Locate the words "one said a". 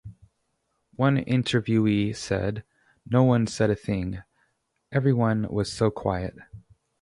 3.23-3.75